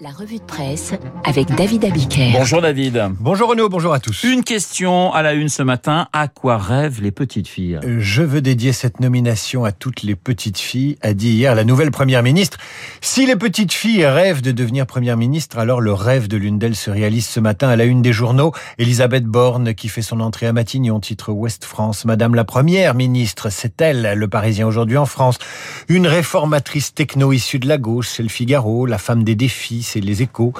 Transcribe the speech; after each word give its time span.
La 0.00 0.10
revue 0.10 0.36
de 0.38 0.44
presse 0.44 0.92
avec 1.24 1.52
David 1.56 1.84
Abiker. 1.84 2.30
Bonjour 2.32 2.62
David. 2.62 3.10
Bonjour 3.18 3.48
Renaud, 3.48 3.68
bonjour 3.68 3.92
à 3.92 3.98
tous. 3.98 4.22
Une 4.22 4.44
question 4.44 5.12
à 5.12 5.22
la 5.22 5.32
une 5.32 5.48
ce 5.48 5.64
matin. 5.64 6.06
À 6.12 6.28
quoi 6.28 6.56
rêvent 6.56 7.02
les 7.02 7.10
petites 7.10 7.48
filles? 7.48 7.80
Euh, 7.82 7.96
Je 7.98 8.22
veux 8.22 8.40
dédier 8.40 8.72
cette 8.72 9.00
nomination 9.00 9.64
à 9.64 9.72
toutes 9.72 10.04
les 10.04 10.14
petites 10.14 10.58
filles, 10.58 10.98
a 11.02 11.14
dit 11.14 11.30
hier 11.30 11.56
la 11.56 11.64
nouvelle 11.64 11.90
première 11.90 12.22
ministre. 12.22 12.58
Si 13.00 13.26
les 13.26 13.34
petites 13.34 13.72
filles 13.72 14.06
rêvent 14.06 14.40
de 14.40 14.52
devenir 14.52 14.86
première 14.86 15.16
ministre, 15.16 15.58
alors 15.58 15.80
le 15.80 15.92
rêve 15.92 16.28
de 16.28 16.36
l'une 16.36 16.60
d'elles 16.60 16.76
se 16.76 16.90
réalise 16.90 17.26
ce 17.26 17.40
matin 17.40 17.68
à 17.68 17.74
la 17.74 17.84
une 17.84 18.00
des 18.00 18.12
journaux. 18.12 18.52
Elisabeth 18.78 19.24
Borne, 19.24 19.74
qui 19.74 19.88
fait 19.88 20.02
son 20.02 20.20
entrée 20.20 20.46
à 20.46 20.52
Matignon, 20.52 21.00
titre 21.00 21.32
Ouest 21.32 21.64
France. 21.64 22.04
Madame 22.04 22.36
la 22.36 22.44
première 22.44 22.94
ministre, 22.94 23.50
c'est 23.50 23.80
elle, 23.80 24.12
le 24.14 24.28
Parisien 24.28 24.68
aujourd'hui 24.68 24.96
en 24.96 25.06
France. 25.06 25.38
Une 25.88 26.06
réformatrice 26.06 26.94
techno 26.94 27.32
issue 27.32 27.58
de 27.58 27.66
la 27.66 27.78
gauche, 27.78 28.08
c'est 28.08 28.22
le 28.22 28.28
Figaro, 28.28 28.86
la 28.86 28.98
femme 28.98 29.24
des 29.24 29.34
défis, 29.34 29.82
c'est 29.88 30.00
les 30.00 30.22
échos. 30.22 30.52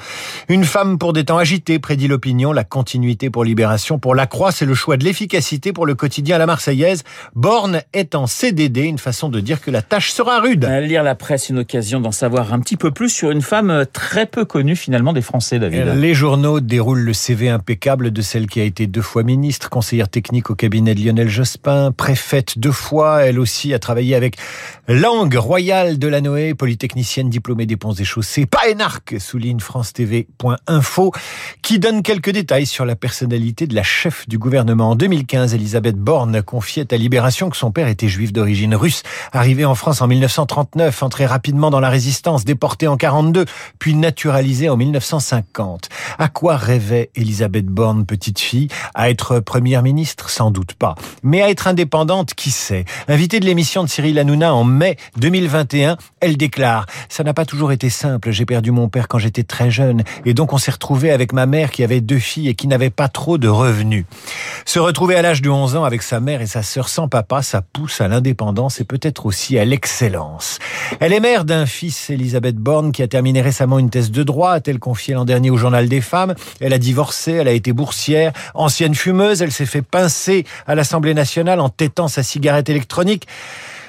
Une 0.48 0.64
femme 0.64 0.98
pour 0.98 1.12
des 1.12 1.24
temps 1.24 1.38
agités, 1.38 1.78
prédit 1.78 2.08
l'opinion, 2.08 2.52
la 2.52 2.64
continuité 2.64 3.30
pour 3.30 3.44
Libération, 3.44 3.98
pour 3.98 4.14
la 4.14 4.26
Croix, 4.26 4.52
c'est 4.52 4.64
le 4.64 4.74
choix 4.74 4.96
de 4.96 5.04
l'efficacité 5.04 5.72
pour 5.72 5.86
le 5.86 5.94
quotidien 5.94 6.36
à 6.36 6.38
la 6.38 6.46
Marseillaise. 6.46 7.04
Borne 7.34 7.82
est 7.92 8.14
en 8.14 8.26
CDD, 8.26 8.82
une 8.82 8.98
façon 8.98 9.28
de 9.28 9.40
dire 9.40 9.60
que 9.60 9.70
la 9.70 9.82
tâche 9.82 10.10
sera 10.10 10.40
rude. 10.40 10.64
À 10.64 10.80
Lire 10.80 11.02
la 11.02 11.14
presse, 11.14 11.48
une 11.48 11.58
occasion 11.58 12.00
d'en 12.00 12.12
savoir 12.12 12.52
un 12.52 12.60
petit 12.60 12.76
peu 12.76 12.90
plus 12.90 13.10
sur 13.10 13.30
une 13.30 13.42
femme 13.42 13.70
euh, 13.70 13.84
très 13.84 14.26
peu 14.26 14.44
connue 14.44 14.76
finalement 14.76 15.12
des 15.12 15.22
Français, 15.22 15.58
David. 15.58 15.94
Les 15.96 16.14
journaux 16.14 16.60
déroulent 16.60 17.00
le 17.00 17.12
CV 17.12 17.48
impeccable 17.48 18.10
de 18.10 18.22
celle 18.22 18.46
qui 18.46 18.60
a 18.60 18.64
été 18.64 18.86
deux 18.86 19.02
fois 19.02 19.22
ministre, 19.22 19.68
conseillère 19.68 20.08
technique 20.08 20.50
au 20.50 20.54
cabinet 20.54 20.94
de 20.94 21.04
Lionel 21.04 21.28
Jospin, 21.28 21.92
préfète 21.92 22.58
deux 22.58 22.72
fois. 22.72 23.24
Elle 23.24 23.38
aussi 23.38 23.74
a 23.74 23.78
travaillé 23.78 24.14
avec 24.14 24.36
Langue 24.88 25.34
royale 25.34 25.98
de 25.98 26.08
la 26.08 26.20
Noé, 26.20 26.54
polytechnicienne 26.54 27.28
diplômée 27.28 27.66
des 27.66 27.76
ponts 27.76 27.92
et 27.92 28.04
chaussées, 28.04 28.46
pas 28.46 28.68
énarque, 28.68 29.16
souligne 29.18 29.60
France 29.60 29.92
TV.info, 29.92 31.12
qui 31.62 31.78
donne 31.78 32.02
quelques 32.02 32.30
détails 32.30 32.66
sur 32.66 32.84
la 32.84 32.96
personnalité 32.96 33.66
de 33.66 33.74
la 33.74 33.82
chef 33.82 34.28
du 34.28 34.38
gouvernement. 34.38 34.90
En 34.90 34.94
2015, 34.96 35.54
Elisabeth 35.54 35.96
Borne 35.96 36.42
confiait 36.42 36.92
à 36.92 36.96
Libération 36.96 37.50
que 37.50 37.56
son 37.56 37.70
père 37.70 37.88
était 37.88 38.08
juif 38.08 38.32
d'origine 38.32 38.74
russe, 38.74 39.02
arrivé 39.32 39.64
en 39.64 39.74
France 39.74 40.00
en 40.02 40.06
1939, 40.06 41.02
entré 41.02 41.26
rapidement 41.26 41.70
dans 41.70 41.80
la 41.80 41.90
résistance, 41.90 42.44
déporté 42.44 42.86
en 42.86 42.96
42, 42.96 43.44
puis 43.78 43.94
naturalisé 43.94 44.68
en 44.68 44.76
1950. 44.76 45.88
À 46.18 46.28
quoi 46.28 46.56
rêvait 46.56 47.10
Elisabeth 47.14 47.66
Borne, 47.66 48.06
petite 48.06 48.38
fille? 48.38 48.68
À 48.94 49.10
être 49.10 49.40
première 49.40 49.82
ministre? 49.82 50.30
Sans 50.30 50.50
doute 50.50 50.74
pas. 50.74 50.94
Mais 51.22 51.42
à 51.42 51.50
être 51.50 51.66
indépendante, 51.66 52.34
qui 52.34 52.50
sait? 52.50 52.84
Invitée 53.08 53.40
de 53.40 53.46
l'émission 53.46 53.84
de 53.84 53.88
Cyril 53.88 54.18
Hanouna 54.18 54.54
en 54.54 54.64
mai 54.64 54.96
2021, 55.16 55.96
elle 56.20 56.36
déclare 56.36 56.86
«Ça 57.08 57.24
n'a 57.24 57.34
pas 57.34 57.44
toujours 57.44 57.72
été 57.72 57.90
simple, 57.90 58.30
j'ai 58.30 58.46
perdu 58.46 58.70
mon 58.70 58.88
père 58.88 59.07
quand 59.08 59.18
j'étais 59.18 59.42
très 59.42 59.70
jeune, 59.70 60.02
et 60.24 60.34
donc 60.34 60.52
on 60.52 60.58
s'est 60.58 60.70
retrouvé 60.70 61.10
avec 61.10 61.32
ma 61.32 61.46
mère 61.46 61.70
qui 61.70 61.82
avait 61.82 62.00
deux 62.00 62.18
filles 62.18 62.48
et 62.48 62.54
qui 62.54 62.68
n'avait 62.68 62.90
pas 62.90 63.08
trop 63.08 63.38
de 63.38 63.48
revenus. 63.48 64.04
Se 64.64 64.78
retrouver 64.78 65.16
à 65.16 65.22
l'âge 65.22 65.42
de 65.42 65.50
11 65.50 65.76
ans 65.76 65.84
avec 65.84 66.02
sa 66.02 66.20
mère 66.20 66.40
et 66.40 66.46
sa 66.46 66.62
sœur 66.62 66.88
sans 66.88 67.08
papa, 67.08 67.42
ça 67.42 67.62
pousse 67.62 68.00
à 68.00 68.08
l'indépendance 68.08 68.80
et 68.80 68.84
peut-être 68.84 69.26
aussi 69.26 69.58
à 69.58 69.64
l'excellence. 69.64 70.58
Elle 71.00 71.12
est 71.12 71.20
mère 71.20 71.44
d'un 71.44 71.66
fils, 71.66 72.10
Elisabeth 72.10 72.56
Borne, 72.56 72.92
qui 72.92 73.02
a 73.02 73.08
terminé 73.08 73.40
récemment 73.40 73.78
une 73.78 73.90
thèse 73.90 74.10
de 74.10 74.22
droit, 74.22 74.52
a-t-elle 74.52 74.78
confié 74.78 75.14
l'an 75.14 75.24
dernier 75.24 75.50
au 75.50 75.56
Journal 75.56 75.88
des 75.88 76.00
Femmes. 76.00 76.34
Elle 76.60 76.72
a 76.72 76.78
divorcé, 76.78 77.32
elle 77.32 77.48
a 77.48 77.52
été 77.52 77.72
boursière, 77.72 78.32
ancienne 78.54 78.94
fumeuse, 78.94 79.42
elle 79.42 79.52
s'est 79.52 79.66
fait 79.66 79.82
pincer 79.82 80.44
à 80.66 80.74
l'Assemblée 80.74 81.14
nationale 81.14 81.60
en 81.60 81.68
tétant 81.68 82.08
sa 82.08 82.22
cigarette 82.22 82.68
électronique. 82.68 83.26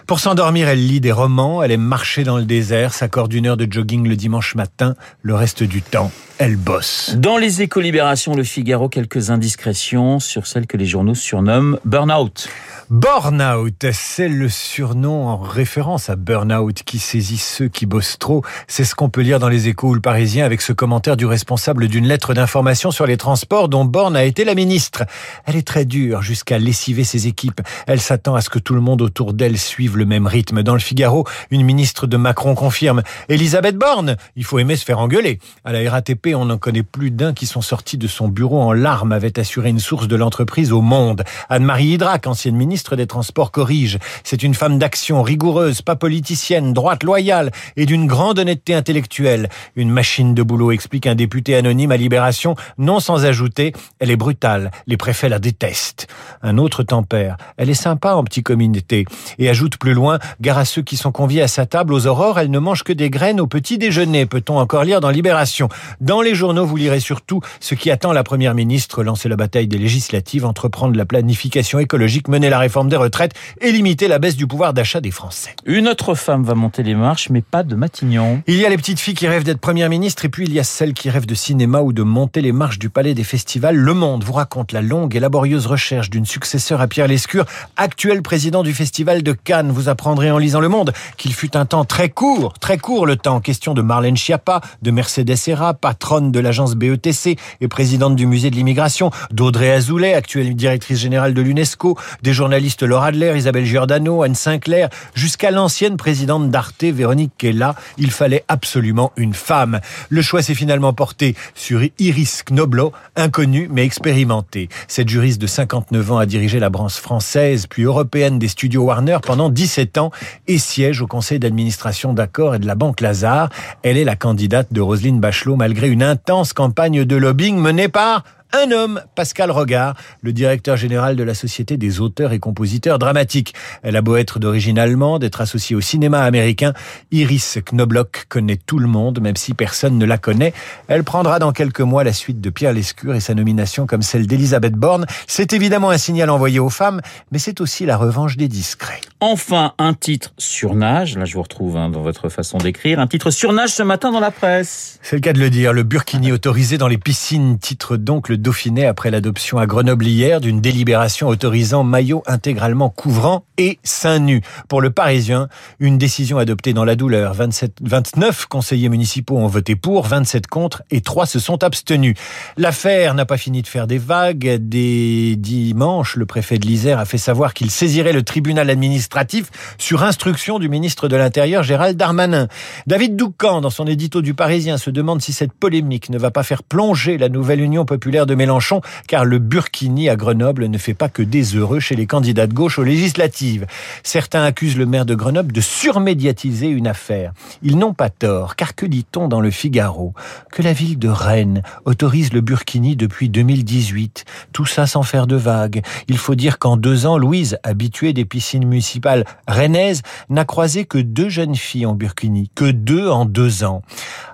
Pour 0.09 0.19
s'endormir, 0.19 0.67
elle 0.67 0.87
lit 0.87 1.01
des 1.01 1.11
romans, 1.11 1.61
elle 1.61 1.69
aime 1.69 1.83
marcher 1.83 2.23
dans 2.23 2.37
le 2.37 2.43
désert, 2.43 2.95
s'accorde 2.95 3.31
une 3.31 3.45
heure 3.45 3.57
de 3.57 3.71
jogging 3.71 4.07
le 4.07 4.15
dimanche 4.15 4.55
matin, 4.55 4.95
le 5.21 5.35
reste 5.35 5.61
du 5.61 5.83
temps, 5.83 6.11
elle 6.39 6.55
bosse. 6.55 7.13
Dans 7.15 7.37
les 7.37 7.61
échos 7.61 7.79
Libération, 7.79 8.33
le 8.33 8.43
Figaro, 8.43 8.89
quelques 8.89 9.29
indiscrétions 9.29 10.19
sur 10.19 10.47
celle 10.47 10.65
que 10.65 10.77
les 10.77 10.87
journaux 10.87 11.13
surnomment 11.13 11.77
Burnout. 11.85 12.49
Burnout, 12.89 13.85
c'est 13.91 14.29
le 14.29 14.49
surnom 14.49 15.27
en 15.27 15.37
référence 15.37 16.09
à 16.09 16.15
Burnout 16.15 16.81
qui 16.81 16.97
saisit 16.97 17.37
ceux 17.37 17.67
qui 17.67 17.85
bossent 17.85 18.17
trop. 18.17 18.43
C'est 18.67 18.85
ce 18.85 18.95
qu'on 18.95 19.11
peut 19.11 19.21
lire 19.21 19.37
dans 19.37 19.47
les 19.47 19.67
échos 19.67 19.89
ou 19.89 19.93
le 19.93 20.01
Parisien 20.01 20.43
avec 20.43 20.63
ce 20.63 20.73
commentaire 20.73 21.17
du 21.17 21.27
responsable 21.27 21.87
d'une 21.87 22.07
lettre 22.07 22.33
d'information 22.33 22.89
sur 22.89 23.05
les 23.05 23.17
transports 23.17 23.69
dont 23.69 23.85
Borne 23.85 24.15
a 24.15 24.23
été 24.23 24.43
la 24.43 24.55
ministre. 24.55 25.03
Elle 25.45 25.55
est 25.55 25.67
très 25.67 25.85
dure 25.85 26.23
jusqu'à 26.23 26.57
lessiver 26.57 27.03
ses 27.03 27.27
équipes. 27.27 27.61
Elle 27.85 27.99
s'attend 28.01 28.33
à 28.33 28.41
ce 28.41 28.49
que 28.49 28.57
tout 28.57 28.73
le 28.73 28.81
monde 28.81 29.03
autour 29.03 29.33
d'elle 29.33 29.59
suive 29.59 29.98
le 29.99 30.05
même 30.05 30.25
rythme. 30.25 30.63
Dans 30.63 30.73
le 30.73 30.79
Figaro, 30.79 31.25
une 31.51 31.63
ministre 31.63 32.07
de 32.07 32.17
Macron 32.17 32.55
confirme 32.55 33.03
Elisabeth 33.27 33.75
Borne, 33.75 34.15
il 34.35 34.43
faut 34.43 34.57
aimer 34.57 34.75
se 34.75 34.85
faire 34.85 34.99
engueuler. 34.99 35.39
À 35.63 35.71
la 35.71 35.91
RATP, 35.91 36.29
on 36.33 36.45
n'en 36.45 36.57
connaît 36.57 36.83
plus 36.83 37.11
d'un 37.11 37.33
qui 37.33 37.45
sont 37.45 37.61
sortis 37.61 37.97
de 37.97 38.07
son 38.07 38.27
bureau 38.29 38.61
en 38.61 38.73
larmes, 38.73 39.11
avait 39.11 39.37
assuré 39.37 39.69
une 39.69 39.79
source 39.79 40.07
de 40.07 40.15
l'entreprise 40.15 40.71
au 40.71 40.81
Monde. 40.81 41.23
Anne-Marie 41.49 41.89
Hydrac, 41.89 42.25
ancienne 42.25 42.55
ministre 42.55 42.95
des 42.95 43.05
Transports, 43.05 43.51
corrige. 43.51 43.99
C'est 44.23 44.41
une 44.41 44.53
femme 44.53 44.79
d'action 44.79 45.21
rigoureuse, 45.21 45.81
pas 45.81 45.95
politicienne, 45.95 46.73
droite, 46.73 47.03
loyale 47.03 47.51
et 47.75 47.85
d'une 47.85 48.07
grande 48.07 48.39
honnêteté 48.39 48.73
intellectuelle. 48.73 49.49
Une 49.75 49.91
machine 49.91 50.33
de 50.33 50.43
boulot, 50.43 50.71
explique 50.71 51.07
un 51.07 51.15
député 51.15 51.55
anonyme 51.55 51.91
à 51.91 51.97
Libération, 51.97 52.55
non 52.77 52.99
sans 52.99 53.25
ajouter, 53.25 53.73
elle 53.99 54.11
est 54.11 54.15
brutale, 54.15 54.71
les 54.87 54.97
préfets 54.97 55.29
la 55.29 55.39
détestent. 55.39 56.07
Un 56.41 56.57
autre 56.57 56.83
tempère, 56.83 57.35
elle 57.57 57.69
est 57.69 57.73
sympa 57.73 58.13
en 58.13 58.23
petit 58.23 58.43
communauté 58.43 59.05
et 59.37 59.49
ajoute 59.49 59.77
plus 59.77 59.88
loin, 59.93 60.19
gare 60.41 60.57
à 60.57 60.65
ceux 60.65 60.81
qui 60.81 60.97
sont 60.97 61.11
conviés 61.11 61.41
à 61.41 61.47
sa 61.47 61.65
table 61.65 61.93
aux 61.93 62.07
aurores, 62.07 62.39
elle 62.39 62.51
ne 62.51 62.59
mange 62.59 62.83
que 62.83 62.93
des 62.93 63.09
graines 63.09 63.39
au 63.39 63.47
petit 63.47 63.77
déjeuner, 63.77 64.25
peut-on 64.25 64.57
encore 64.57 64.83
lire 64.83 65.01
dans 65.01 65.09
Libération. 65.09 65.69
Dans 66.01 66.21
les 66.21 66.35
journaux, 66.35 66.65
vous 66.65 66.75
lirez 66.75 66.99
surtout 66.99 67.41
ce 67.59 67.75
qui 67.75 67.91
attend 67.91 68.13
la 68.13 68.23
première 68.23 68.55
ministre, 68.55 69.03
lancer 69.03 69.29
la 69.29 69.35
bataille 69.35 69.67
des 69.67 69.77
législatives, 69.77 70.45
entreprendre 70.45 70.95
la 70.95 71.05
planification 71.05 71.79
écologique, 71.79 72.27
mener 72.27 72.49
la 72.49 72.59
réforme 72.59 72.89
des 72.89 72.95
retraites 72.95 73.33
et 73.61 73.71
limiter 73.71 74.07
la 74.07 74.19
baisse 74.19 74.35
du 74.35 74.47
pouvoir 74.47 74.73
d'achat 74.73 75.01
des 75.01 75.11
Français. 75.11 75.55
Une 75.65 75.87
autre 75.87 76.15
femme 76.15 76.43
va 76.43 76.55
monter 76.55 76.83
les 76.83 76.95
marches, 76.95 77.29
mais 77.29 77.41
pas 77.41 77.63
de 77.63 77.75
Matignon. 77.75 78.41
Il 78.47 78.55
y 78.55 78.65
a 78.65 78.69
les 78.69 78.77
petites 78.77 78.99
filles 78.99 79.13
qui 79.13 79.27
rêvent 79.27 79.43
d'être 79.43 79.59
première 79.59 79.89
ministre 79.89 80.25
et 80.25 80.29
puis 80.29 80.45
il 80.45 80.53
y 80.53 80.59
a 80.59 80.63
celles 80.63 80.93
qui 80.93 81.09
rêvent 81.09 81.25
de 81.25 81.35
cinéma 81.35 81.81
ou 81.81 81.93
de 81.93 82.03
monter 82.03 82.41
les 82.41 82.51
marches 82.51 82.79
du 82.79 82.89
palais 82.89 83.13
des 83.13 83.23
festivals. 83.23 83.75
Le 83.75 83.93
Monde 83.93 84.23
vous 84.23 84.33
raconte 84.33 84.71
la 84.71 84.81
longue 84.81 85.15
et 85.15 85.19
laborieuse 85.19 85.65
recherche 85.65 86.09
d'une 86.09 86.25
successeur 86.25 86.81
à 86.81 86.87
Pierre 86.87 87.07
Lescure, 87.07 87.45
actuel 87.77 88.21
président 88.21 88.63
du 88.63 88.73
festival 88.73 89.23
de 89.23 89.33
Cannes. 89.33 89.68
Vous 89.71 89.89
apprendrez 89.89 90.31
en 90.31 90.37
lisant 90.37 90.59
Le 90.59 90.69
Monde 90.69 90.93
qu'il 91.17 91.33
fut 91.33 91.55
un 91.55 91.65
temps 91.65 91.85
très 91.85 92.09
court, 92.09 92.53
très 92.59 92.77
court 92.77 93.05
le 93.05 93.15
temps, 93.15 93.39
question 93.39 93.73
de 93.73 93.81
Marlène 93.81 94.17
Schiappa, 94.17 94.61
de 94.81 94.91
Mercedes 94.91 95.35
Serra, 95.35 95.73
patronne 95.73 96.31
de 96.31 96.39
l'agence 96.39 96.75
BETC 96.75 97.37
et 97.61 97.67
présidente 97.67 98.15
du 98.15 98.25
musée 98.25 98.49
de 98.49 98.55
l'immigration, 98.55 99.11
d'Audrey 99.31 99.71
Azoulay, 99.71 100.13
actuelle 100.13 100.55
directrice 100.55 100.99
générale 100.99 101.33
de 101.33 101.41
l'UNESCO, 101.41 101.97
des 102.23 102.33
journalistes 102.33 102.83
Laura 102.83 103.07
Adler, 103.07 103.33
Isabelle 103.35 103.65
Giordano, 103.65 104.23
Anne 104.23 104.35
Sinclair, 104.35 104.89
jusqu'à 105.13 105.51
l'ancienne 105.51 105.97
présidente 105.97 106.49
d'Arte, 106.49 106.83
Véronique 106.83 107.33
Kella. 107.37 107.75
Il 107.97 108.11
fallait 108.11 108.43
absolument 108.47 109.11
une 109.17 109.33
femme. 109.33 109.79
Le 110.09 110.21
choix 110.21 110.41
s'est 110.41 110.55
finalement 110.55 110.93
porté 110.93 111.35
sur 111.55 111.81
Iris 111.99 112.43
Knoblo, 112.43 112.93
inconnue 113.15 113.67
mais 113.71 113.83
expérimentée. 113.83 114.69
Cette 114.87 115.09
juriste 115.09 115.41
de 115.41 115.47
59 115.47 116.11
ans 116.11 116.17
a 116.17 116.25
dirigé 116.25 116.59
la 116.59 116.69
branche 116.69 116.95
française 116.95 117.67
puis 117.67 117.83
européenne 117.83 118.39
des 118.39 118.47
studios 118.47 118.83
Warner 118.83 119.17
pendant 119.21 119.49
17 119.59 119.97
ans 119.97 120.11
et 120.47 120.57
siège 120.57 121.01
au 121.01 121.07
conseil 121.07 121.37
d'administration 121.37 122.13
d'Accor 122.13 122.55
et 122.55 122.59
de 122.59 122.65
la 122.65 122.75
Banque 122.75 123.01
Lazare. 123.01 123.49
Elle 123.83 123.97
est 123.97 124.05
la 124.05 124.15
candidate 124.15 124.71
de 124.71 124.79
Roselyne 124.79 125.19
Bachelot 125.19 125.57
malgré 125.57 125.89
une 125.89 126.01
intense 126.01 126.53
campagne 126.53 127.03
de 127.03 127.15
lobbying 127.17 127.57
menée 127.57 127.89
par 127.89 128.23
un 128.51 128.71
homme, 128.71 129.01
Pascal 129.15 129.51
Regard, 129.51 129.95
le 130.21 130.33
directeur 130.33 130.75
général 130.75 131.15
de 131.15 131.23
la 131.23 131.33
Société 131.33 131.77
des 131.77 131.99
auteurs 131.99 132.33
et 132.33 132.39
compositeurs 132.39 132.97
dramatiques. 132.97 133.53
Elle 133.83 133.95
a 133.95 134.01
beau 134.01 134.15
être 134.15 134.39
d'origine 134.39 134.79
allemande, 134.79 135.23
être 135.23 135.41
associée 135.41 135.75
au 135.75 135.81
cinéma 135.81 136.21
américain, 136.21 136.73
Iris 137.11 137.59
Knobloch 137.71 138.25
connaît 138.27 138.57
tout 138.57 138.79
le 138.79 138.87
monde, 138.87 139.19
même 139.21 139.35
si 139.35 139.53
personne 139.53 139.97
ne 139.97 140.05
la 140.05 140.17
connaît. 140.17 140.53
Elle 140.87 141.03
prendra 141.03 141.39
dans 141.39 141.51
quelques 141.51 141.81
mois 141.81 142.03
la 142.03 142.13
suite 142.13 142.41
de 142.41 142.49
Pierre 142.49 142.73
Lescure 142.73 143.15
et 143.15 143.19
sa 143.19 143.35
nomination 143.35 143.85
comme 143.85 144.01
celle 144.01 144.25
d'Elisabeth 144.25 144.73
Borne. 144.73 145.05
C'est 145.27 145.53
évidemment 145.53 145.91
un 145.91 145.97
signal 145.97 146.29
envoyé 146.29 146.59
aux 146.59 146.69
femmes, 146.69 147.01
mais 147.31 147.39
c'est 147.39 147.61
aussi 147.61 147.85
la 147.85 147.97
revanche 147.97 148.35
des 148.35 148.47
discrets. 148.47 149.01
Enfin, 149.19 149.73
un 149.77 149.93
titre 149.93 150.33
surnage. 150.37 151.17
Là, 151.17 151.25
je 151.25 151.33
vous 151.33 151.41
retrouve 151.41 151.77
hein, 151.77 151.89
dans 151.89 152.01
votre 152.01 152.29
façon 152.29 152.57
d'écrire. 152.57 152.99
Un 152.99 153.07
titre 153.07 153.31
surnage 153.31 153.69
ce 153.69 153.83
matin 153.83 154.11
dans 154.11 154.19
la 154.19 154.31
presse. 154.31 154.97
C'est 155.01 155.17
le 155.17 155.21
cas 155.21 155.33
de 155.33 155.39
le 155.39 155.49
dire. 155.49 155.73
Le 155.73 155.83
burkini 155.83 156.31
autorisé 156.31 156.77
dans 156.77 156.87
les 156.87 156.97
piscines 156.97 157.59
titre 157.59 157.97
donc 157.97 158.29
le 158.29 158.38
Dauphiné 158.41 158.85
après 158.85 159.11
l'adoption 159.11 159.57
à 159.57 159.65
Grenoble 159.65 160.07
hier 160.07 160.39
d'une 160.39 160.61
délibération 160.61 161.27
autorisant 161.27 161.83
maillot 161.83 162.23
intégralement 162.25 162.89
couvrant 162.89 163.43
et 163.57 163.79
seins 163.83 164.19
nus. 164.19 164.41
Pour 164.69 164.81
le 164.81 164.91
Parisien, 164.91 165.49
une 165.79 165.97
décision 165.97 166.37
adoptée 166.37 166.73
dans 166.73 166.85
la 166.85 166.95
douleur. 166.95 167.33
27, 167.33 167.77
29 167.81 168.45
conseillers 168.45 168.87
municipaux 168.87 169.37
ont 169.37 169.47
voté 169.47 169.75
pour, 169.75 170.07
27 170.07 170.47
contre 170.47 170.83
et 170.89 171.01
3 171.01 171.25
se 171.25 171.39
sont 171.39 171.63
abstenus. 171.63 172.15
L'affaire 172.57 173.13
n'a 173.13 173.25
pas 173.25 173.37
fini 173.37 173.61
de 173.61 173.67
faire 173.67 173.87
des 173.87 173.97
vagues. 173.97 174.57
Des 174.59 175.35
dimanches, 175.35 176.15
le 176.15 176.25
préfet 176.25 176.57
de 176.57 176.65
l'Isère 176.65 176.99
a 176.99 177.05
fait 177.05 177.17
savoir 177.17 177.53
qu'il 177.53 177.69
saisirait 177.69 178.13
le 178.13 178.23
tribunal 178.23 178.69
administratif 178.69 179.51
sur 179.77 180.03
instruction 180.03 180.59
du 180.59 180.69
ministre 180.69 181.07
de 181.09 181.17
l'Intérieur 181.17 181.63
Gérald 181.63 181.97
Darmanin. 181.97 182.47
David 182.87 183.15
Doucan, 183.17 183.59
dans 183.59 183.69
son 183.69 183.85
édito 183.87 184.21
du 184.21 184.33
Parisien, 184.33 184.77
se 184.77 184.89
demande 184.89 185.21
si 185.21 185.33
cette 185.33 185.53
polémique 185.53 186.09
ne 186.09 186.17
va 186.17 186.31
pas 186.31 186.43
faire 186.43 186.63
plonger 186.63 187.17
la 187.17 187.27
nouvelle 187.27 187.59
Union 187.59 187.85
populaire 187.85 188.25
de 188.29 188.35
Mélenchon, 188.35 188.81
car 189.07 189.25
le 189.25 189.39
Burkini 189.39 190.07
à 190.07 190.15
Grenoble 190.15 190.67
ne 190.67 190.77
fait 190.77 190.93
pas 190.93 191.09
que 191.09 191.21
des 191.21 191.55
heureux 191.55 191.79
chez 191.79 191.95
les 191.95 192.05
candidats 192.05 192.47
de 192.47 192.53
gauche 192.53 192.79
aux 192.79 192.83
législatives. 192.83 193.65
Certains 194.03 194.43
accusent 194.43 194.77
le 194.77 194.85
maire 194.85 195.05
de 195.05 195.15
Grenoble 195.15 195.51
de 195.51 195.61
surmédiatiser 195.61 196.67
une 196.67 196.87
affaire. 196.87 197.33
Ils 197.63 197.77
n'ont 197.77 197.93
pas 197.93 198.09
tort, 198.09 198.55
car 198.55 198.75
que 198.75 198.85
dit-on 198.85 199.27
dans 199.27 199.41
le 199.41 199.51
Figaro? 199.51 200.13
Que 200.51 200.61
la 200.61 200.73
ville 200.73 200.99
de 200.99 201.09
Rennes 201.09 201.63
autorise 201.85 202.31
le 202.31 202.41
Burkini 202.41 202.95
depuis 202.95 203.29
2018. 203.29 204.25
Tout 204.53 204.65
ça 204.65 204.85
sans 204.85 205.03
faire 205.03 205.27
de 205.27 205.35
vagues. 205.35 205.81
Il 206.07 206.17
faut 206.17 206.35
dire 206.35 206.59
qu'en 206.59 206.77
deux 206.77 207.05
ans, 207.05 207.17
Louise, 207.17 207.57
habituée 207.63 208.13
des 208.13 208.25
piscines 208.25 208.65
municipales 208.65 209.25
rennaises, 209.47 210.03
n'a 210.29 210.45
croisé 210.45 210.85
que 210.85 210.99
deux 210.99 211.29
jeunes 211.29 211.55
filles 211.55 211.87
en 211.87 211.95
Burkini, 211.95 212.51
que 212.53 212.69
deux 212.69 213.09
en 213.09 213.25
deux 213.25 213.63
ans. 213.63 213.81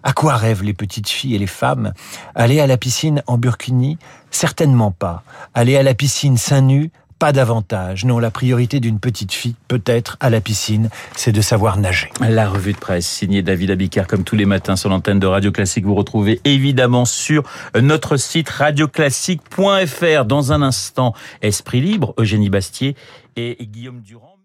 À 0.04 0.14
quoi 0.14 0.36
rêvent 0.36 0.64
les 0.64 0.74
petites 0.74 1.10
filles 1.10 1.36
et 1.36 1.40
les 1.40 1.48
femmes? 1.48 1.94
Aller 2.36 2.60
à 2.60 2.68
la 2.68 2.78
piscine 2.78 3.24
en 3.28 3.38
Burkini 3.38 3.85
Certainement 4.32 4.92
pas. 4.92 5.24
Aller 5.54 5.78
à 5.78 5.84
la 5.84 5.94
piscine 5.94 6.38
seins 6.38 6.62
nus 6.62 6.92
pas 7.20 7.32
davantage. 7.32 8.04
Non, 8.06 8.20
la 8.20 8.30
priorité 8.30 8.80
d'une 8.80 9.00
petite 9.00 9.32
fille, 9.32 9.56
peut-être, 9.68 10.18
à 10.20 10.30
la 10.30 10.42
piscine, 10.42 10.90
c'est 11.16 11.32
de 11.32 11.42
savoir 11.42 11.78
nager. 11.78 12.10
La 12.20 12.50
revue 12.50 12.74
de 12.74 12.78
presse 12.78 13.08
signée 13.08 13.42
David 13.42 13.72
Abicard, 13.72 14.08
comme 14.08 14.24
tous 14.24 14.36
les 14.36 14.46
matins 14.46 14.76
sur 14.76 14.90
l'antenne 14.90 15.20
de 15.20 15.28
Radio 15.28 15.52
Classique. 15.52 15.86
Vous 15.86 15.96
retrouvez 15.96 16.42
évidemment 16.44 17.06
sur 17.06 17.44
notre 17.82 18.18
site 18.18 18.50
radioclassique.fr. 18.50 20.26
Dans 20.26 20.52
un 20.52 20.62
instant, 20.62 21.14
Esprit 21.42 21.80
Libre, 21.82 22.14
Eugénie 22.18 22.50
Bastier 22.50 22.96
et 23.38 23.58
Guillaume 23.62 24.02
Durand. 24.02 24.36